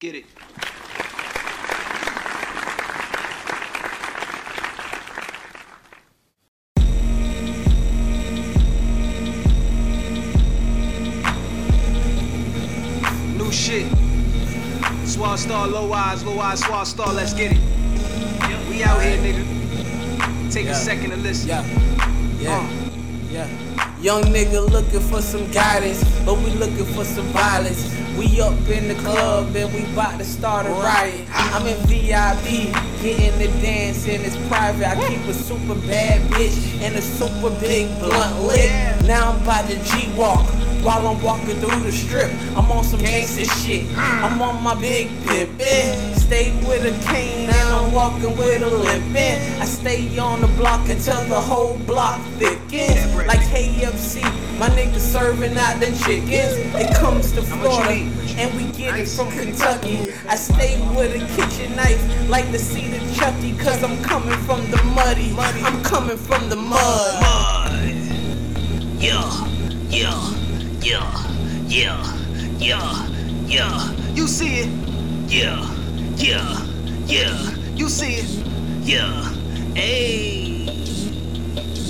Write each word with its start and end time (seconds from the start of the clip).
Get 0.00 0.14
it. 0.14 0.24
New 13.36 13.50
shit. 13.52 13.86
Suave 15.06 15.38
Star, 15.38 15.66
low 15.66 15.92
eyes, 15.92 16.24
low 16.24 16.38
eyes, 16.38 16.60
Suave 16.64 16.86
Star, 16.86 17.12
let's 17.12 17.32
get 17.34 17.52
it. 17.52 17.58
We 18.68 18.82
out 18.82 19.00
here, 19.02 19.16
nigga. 19.18 20.52
Take 20.52 20.66
Yeah. 20.66 20.72
a 20.72 20.74
second 20.74 21.10
to 21.10 21.16
listen. 21.16 21.48
Yeah, 21.48 21.64
yeah, 22.40 22.58
uh. 22.58 22.66
yeah. 23.30 23.48
Young 24.00 24.22
nigga 24.24 24.70
looking 24.70 25.00
for 25.00 25.20
some 25.20 25.50
guidance, 25.50 26.02
but 26.24 26.38
we 26.38 26.50
looking 26.50 26.86
for 26.94 27.04
some 27.04 27.26
violence. 27.26 27.97
We 28.18 28.40
up 28.40 28.68
in 28.68 28.88
the 28.88 28.96
club 28.96 29.54
and 29.54 29.72
we 29.72 29.84
bout 29.94 30.18
to 30.18 30.24
start 30.24 30.66
a 30.66 30.70
riot. 30.70 31.24
I'm 31.30 31.64
in 31.68 31.76
VIP, 31.86 32.74
getting 33.00 33.38
the 33.38 33.46
dance 33.62 34.08
and 34.08 34.24
it's 34.24 34.36
private. 34.48 34.88
I 34.88 35.08
keep 35.08 35.20
a 35.28 35.32
super 35.32 35.76
bad 35.86 36.28
bitch 36.32 36.82
and 36.82 36.96
a 36.96 37.00
super 37.00 37.50
big 37.60 37.86
blunt 38.00 38.42
lit. 38.42 38.70
Now 39.06 39.30
I'm 39.30 39.42
about 39.42 39.70
to 39.70 39.76
G 39.84 40.12
walk. 40.16 40.50
While 40.82 41.08
I'm 41.08 41.22
walking 41.22 41.56
through 41.56 41.80
the 41.80 41.92
strip, 41.92 42.30
I'm 42.56 42.70
on 42.70 42.84
some 42.84 43.00
gangster 43.00 43.44
shit. 43.44 43.86
I'm 43.96 44.40
on 44.40 44.62
my 44.62 44.74
big 44.80 45.08
pip, 45.26 45.50
eh. 45.60 46.14
Stay 46.14 46.52
with 46.66 46.84
a 46.84 47.06
cane 47.06 47.48
and 47.48 47.68
I'm 47.68 47.92
walking 47.92 48.36
with 48.36 48.62
a 48.62 48.68
limp. 48.68 49.16
I 49.16 49.64
stay 49.64 50.18
on 50.18 50.40
the 50.40 50.46
block 50.48 50.88
until 50.88 51.22
the 51.24 51.40
whole 51.40 51.78
block 51.78 52.20
thickens. 52.38 53.14
Like 53.26 53.40
KFC, 53.40 54.22
my 54.58 54.68
niggas 54.70 55.00
serving 55.00 55.56
out 55.56 55.80
the 55.80 55.86
chickens. 56.04 56.56
It 56.74 56.94
comes 56.96 57.32
to 57.32 57.42
Florida 57.42 58.10
and 58.38 58.54
we 58.56 58.70
get 58.72 58.98
it 58.98 59.08
from 59.08 59.30
Kentucky. 59.30 60.12
I 60.28 60.36
stay 60.36 60.78
with 60.94 61.14
a 61.16 61.26
kitchen 61.36 61.74
knife 61.76 62.28
like 62.28 62.50
the 62.52 62.58
seed 62.58 62.94
of 62.94 63.16
Chucky, 63.16 63.56
cause 63.58 63.82
I'm 63.82 64.00
coming 64.02 64.38
from 64.40 64.70
the 64.70 64.82
muddy. 64.94 65.34
I'm 65.38 65.82
coming 65.82 66.16
from 66.16 66.48
the 66.48 66.56
mud. 66.56 67.24
Yeah, 69.00 69.46
yeah, 69.88 70.47
yeah, 70.80 71.26
yeah, 71.66 72.16
yeah, 72.58 73.08
yeah, 73.46 73.90
You 74.14 74.26
see 74.26 74.60
it, 74.60 74.68
yeah, 75.28 75.74
yeah, 76.16 76.66
yeah, 77.06 77.50
you 77.74 77.88
see 77.88 78.14
it. 78.16 78.28
yeah. 78.82 79.34
Hey, 79.74 80.66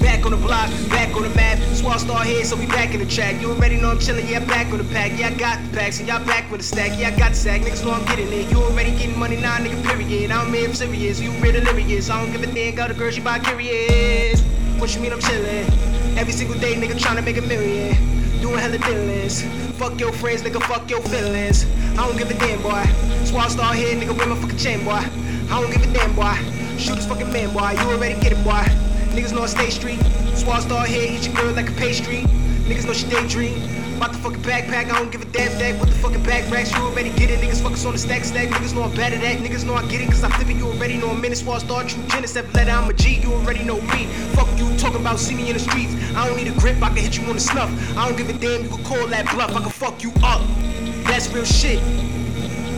Back 0.00 0.24
on 0.24 0.32
the 0.32 0.38
block, 0.38 0.70
back 0.88 1.14
on 1.14 1.22
the 1.22 1.28
map. 1.30 1.58
Suave 1.74 2.00
Star 2.00 2.24
here, 2.24 2.44
so 2.44 2.56
we 2.56 2.66
back 2.66 2.94
in 2.94 3.00
the 3.00 3.06
track. 3.06 3.40
You 3.40 3.50
already 3.52 3.76
know 3.76 3.90
I'm 3.90 3.98
chillin', 3.98 4.28
yeah, 4.28 4.44
back 4.44 4.72
on 4.72 4.78
the 4.78 4.84
pack. 4.84 5.12
Yeah, 5.18 5.28
I 5.28 5.34
got 5.34 5.62
the 5.64 5.76
packs, 5.76 5.98
and 5.98 6.08
y'all 6.08 6.24
back 6.24 6.50
with 6.50 6.60
a 6.60 6.64
stack. 6.64 6.98
Yeah, 6.98 7.08
I 7.08 7.18
got 7.18 7.30
the 7.30 7.36
sack, 7.36 7.60
niggas 7.62 7.84
know 7.84 7.92
I'm 7.92 8.04
getting 8.06 8.32
it. 8.32 8.50
You 8.50 8.58
already 8.62 8.92
getting 8.92 9.18
money 9.18 9.36
now, 9.36 9.56
nigga, 9.58 9.82
period. 9.84 10.30
I'm 10.30 10.52
here 10.52 10.72
serious, 10.74 11.20
you 11.20 11.30
real 11.32 11.52
delirious. 11.52 12.10
I 12.10 12.22
don't 12.22 12.32
give 12.32 12.42
a 12.42 12.52
damn, 12.52 12.74
got 12.74 12.90
a 12.90 12.94
girl, 12.94 13.10
she 13.10 13.20
bi 13.20 13.38
curious. 13.40 14.40
What 14.78 14.94
you 14.94 15.00
mean 15.02 15.12
I'm 15.12 15.20
chillin'? 15.20 16.16
Every 16.16 16.32
single 16.32 16.58
day, 16.58 16.74
nigga, 16.74 16.94
tryna 16.98 17.24
make 17.24 17.36
a 17.36 17.42
million. 17.42 17.96
Doing 18.40 18.58
hella 18.58 18.78
dealings. 18.78 19.42
Fuck 19.76 20.00
your 20.00 20.12
friends, 20.12 20.42
nigga, 20.42 20.62
fuck 20.62 20.88
your 20.90 21.02
feelings. 21.02 21.66
I 21.98 22.06
don't 22.06 22.16
give 22.16 22.30
a 22.30 22.34
damn, 22.34 22.62
boy. 22.62 22.84
Suave 23.24 23.50
Star 23.52 23.74
here, 23.74 23.94
nigga, 23.94 24.16
with 24.16 24.28
my 24.28 24.36
fucking 24.36 24.56
chain, 24.56 24.84
boy. 24.84 24.92
I 24.92 25.60
don't 25.60 25.70
give 25.70 25.82
a 25.82 25.92
damn, 25.92 26.14
boy. 26.14 26.34
Shoot 26.78 26.96
this 26.96 27.06
fucking 27.06 27.30
man, 27.32 27.52
boy. 27.52 27.72
You 27.72 27.90
already 27.92 28.18
get 28.20 28.32
it, 28.32 28.42
boy. 28.42 28.64
Niggas 29.12 29.34
know 29.34 29.42
I 29.42 29.46
stay 29.46 29.68
street. 29.68 30.00
Suave 30.34 30.62
Star 30.62 30.86
here, 30.86 31.12
eat 31.12 31.26
your 31.26 31.34
girl 31.34 31.52
like 31.52 31.68
a 31.68 31.72
pastry. 31.72 32.22
Niggas 32.64 32.86
know 32.86 32.94
she 32.94 33.06
daydream. 33.08 33.60
About 34.00 34.12
the 34.12 34.18
fucking 34.18 34.40
backpack, 34.40 34.88
I 34.88 34.98
don't 34.98 35.12
give 35.12 35.20
a 35.20 35.26
damn 35.26 35.52
that. 35.58 35.78
With 35.78 35.90
the 35.90 35.96
fucking 35.96 36.22
back 36.22 36.50
racks, 36.50 36.72
you 36.72 36.78
already 36.78 37.10
get 37.10 37.28
it. 37.28 37.40
Niggas 37.40 37.60
focus 37.62 37.84
on 37.84 37.92
the 37.92 37.98
stack 37.98 38.24
stack. 38.24 38.48
Niggas 38.48 38.74
know 38.74 38.84
I'm 38.84 38.94
bad 38.96 39.12
at 39.12 39.20
that. 39.20 39.36
Niggas 39.44 39.66
know 39.66 39.74
I 39.74 39.86
get 39.88 40.00
it, 40.00 40.06
cause 40.06 40.24
I'm 40.24 40.32
it. 40.40 40.56
You 40.56 40.68
already 40.68 40.96
know 40.96 41.10
I'm 41.10 41.22
in 41.22 41.32
it. 41.32 41.36
Suave 41.36 41.60
Star, 41.60 41.84
true 41.84 42.02
genius, 42.08 42.32
seven 42.32 42.50
letter, 42.52 42.70
I'm 42.70 42.88
a 42.88 42.94
G. 42.94 43.20
You 43.20 43.34
already 43.34 43.62
know 43.62 43.78
me. 43.92 44.06
Fuck 44.32 44.39
about, 44.94 45.18
see 45.18 45.34
me 45.34 45.48
in 45.48 45.54
the 45.54 45.60
streets. 45.60 45.94
I 46.14 46.26
don't 46.26 46.36
need 46.36 46.48
a 46.48 46.58
grip, 46.58 46.82
I 46.82 46.88
can 46.88 46.98
hit 46.98 47.16
you 47.18 47.24
on 47.26 47.34
the 47.34 47.40
snuff. 47.40 47.70
I 47.96 48.08
don't 48.08 48.16
give 48.16 48.28
a 48.28 48.32
damn, 48.32 48.64
you 48.64 48.68
can 48.68 48.84
call 48.84 49.06
that 49.08 49.30
bluff. 49.32 49.54
I 49.54 49.60
can 49.60 49.70
fuck 49.70 50.02
you 50.02 50.12
up. 50.22 50.42
That's 51.04 51.28
real 51.32 51.44
shit. 51.44 51.80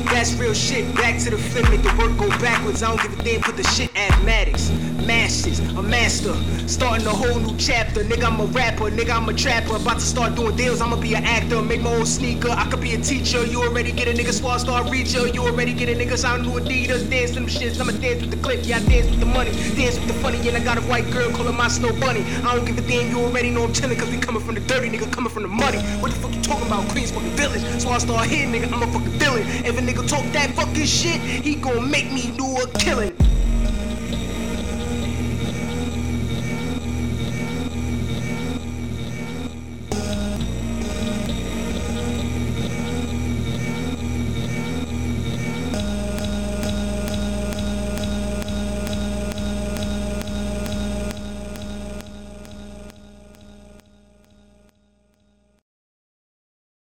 That's 0.05 0.33
real 0.35 0.55
shit. 0.55 0.95
Back 0.95 1.21
to 1.23 1.31
the 1.31 1.39
flip, 1.39 1.69
make 1.71 1.83
the 1.83 1.95
work 1.99 2.17
go 2.19 2.29
backwards. 2.39 2.83
I 2.83 2.89
don't 2.89 3.03
give 3.03 3.19
a 3.19 3.23
damn, 3.23 3.41
put 3.43 3.57
the 3.57 3.65
shit 3.65 3.93
mathematics. 3.95 4.71
Masters, 5.07 5.59
a 5.59 5.83
master. 5.83 6.35
Starting 6.69 7.07
a 7.07 7.11
whole 7.11 7.39
new 7.41 7.57
chapter. 7.57 8.05
Nigga, 8.05 8.25
I'm 8.25 8.41
a 8.41 8.45
rapper. 8.47 8.91
Nigga, 8.91 9.17
I'm 9.17 9.29
a 9.29 9.35
trapper. 9.35 9.75
About 9.77 9.95
to 9.99 10.01
start 10.01 10.37
doing 10.37 10.55
deals. 10.55 10.81
I'ma 10.81 10.97
be 10.97 11.15
an 11.15 11.25
actor. 11.25 11.61
Make 11.61 11.83
my 11.83 11.93
own 11.93 12.07
sneaker. 12.07 12.51
I 12.51 12.69
could 12.71 12.81
be 12.81 12.95
a 12.95 13.01
teacher. 13.01 13.45
You 13.45 13.63
already 13.65 13.91
get 13.91 14.07
a 14.07 14.13
nigga 14.13 14.33
Suave 14.33 14.61
Star 14.61 14.85
reacher. 14.85 15.33
You 15.35 15.43
already 15.43 15.73
get 15.75 15.89
a 15.89 15.93
nigga 15.93 16.17
sound 16.17 16.45
new 16.45 16.53
Adidas. 16.53 17.11
Dance 17.11 17.33
them 17.33 17.47
shits. 17.47 17.81
I'ma 17.81 17.93
dance 17.99 18.21
with 18.21 18.31
the 18.31 18.37
clip. 18.37 18.61
Yeah, 18.63 18.77
I 18.77 18.81
dance 18.84 19.11
with 19.11 19.19
the 19.19 19.27
money. 19.27 19.51
Dance 19.75 19.99
with 19.99 20.07
the 20.07 20.15
funny. 20.15 20.39
And 20.49 20.57
I 20.57 20.63
got 20.63 20.79
a 20.79 20.83
white 20.83 21.11
girl 21.11 21.31
calling 21.33 21.57
my 21.57 21.69
snow 21.69 21.93
bunny. 21.99 22.23
I 22.45 22.55
don't 22.55 22.65
give 22.65 22.79
a 22.79 22.83
damn. 22.83 23.11
You 23.11 23.25
already 23.25 23.51
know 23.51 23.65
I'm 23.65 23.73
chillin' 23.73 23.99
cause 23.99 24.09
we 24.09 24.19
coming 24.19 24.43
from 24.43 24.55
the 24.55 24.61
dirty. 24.61 24.89
Nigga 24.89 25.13
coming 25.13 25.33
from 25.33 25.43
the 25.43 25.49
money. 25.49 25.79
What 26.01 26.13
the 26.13 26.19
fuck 26.19 26.33
you 26.33 26.43
talking 26.43 26.67
about? 26.69 26.89
Queens 26.91 27.11
fucking 27.11 27.31
village. 27.31 27.63
Suave 27.83 28.03
Star 28.03 28.25
here, 28.25 28.47
nigga. 28.47 28.73
I'm 28.73 28.83
a 28.83 28.87
fucking 28.87 29.19
villain. 29.19 29.43
A 29.43 29.75
nigga 29.75 30.02
talk 30.07 30.25
that 30.33 30.51
fucking 30.55 30.87
shit, 30.87 31.21
he 31.21 31.55
gon' 31.55 31.91
make 31.91 32.11
me 32.13 32.33
do 32.37 32.57
a 32.57 32.67
killing. 32.79 33.12